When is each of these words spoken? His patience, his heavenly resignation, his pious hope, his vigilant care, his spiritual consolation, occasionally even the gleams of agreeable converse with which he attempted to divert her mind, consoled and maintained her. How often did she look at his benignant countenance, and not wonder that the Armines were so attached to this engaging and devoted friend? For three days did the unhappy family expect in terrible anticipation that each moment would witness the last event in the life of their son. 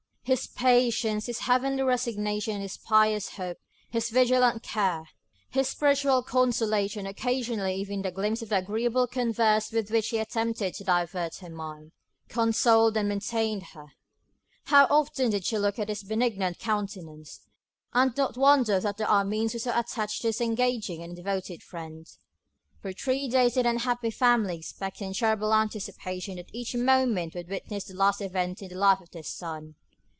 His 0.23 0.45
patience, 0.47 1.25
his 1.25 1.39
heavenly 1.39 1.81
resignation, 1.81 2.61
his 2.61 2.77
pious 2.77 3.29
hope, 3.37 3.57
his 3.89 4.09
vigilant 4.11 4.61
care, 4.63 5.09
his 5.49 5.67
spiritual 5.69 6.21
consolation, 6.23 7.05
occasionally 7.07 7.73
even 7.75 8.03
the 8.03 8.11
gleams 8.11 8.41
of 8.43 8.51
agreeable 8.51 9.07
converse 9.07 9.71
with 9.71 9.89
which 9.89 10.09
he 10.09 10.19
attempted 10.19 10.75
to 10.75 10.83
divert 10.85 11.37
her 11.37 11.49
mind, 11.49 11.91
consoled 12.29 12.95
and 12.95 13.09
maintained 13.09 13.63
her. 13.73 13.87
How 14.65 14.85
often 14.91 15.31
did 15.31 15.43
she 15.43 15.57
look 15.57 15.77
at 15.79 15.89
his 15.89 16.03
benignant 16.03 16.59
countenance, 16.59 17.41
and 17.91 18.15
not 18.15 18.37
wonder 18.37 18.79
that 18.79 18.97
the 18.97 19.05
Armines 19.11 19.53
were 19.53 19.59
so 19.59 19.73
attached 19.77 20.21
to 20.21 20.27
this 20.27 20.39
engaging 20.39 21.01
and 21.03 21.13
devoted 21.15 21.61
friend? 21.63 22.05
For 22.81 22.93
three 22.93 23.27
days 23.27 23.55
did 23.55 23.65
the 23.65 23.69
unhappy 23.71 24.11
family 24.11 24.57
expect 24.57 25.01
in 25.01 25.13
terrible 25.13 25.51
anticipation 25.53 26.35
that 26.35 26.53
each 26.53 26.73
moment 26.75 27.33
would 27.33 27.49
witness 27.49 27.85
the 27.85 27.95
last 27.95 28.21
event 28.21 28.61
in 28.61 28.69
the 28.69 28.75
life 28.75 29.01
of 29.01 29.09
their 29.11 29.23
son. 29.23 29.75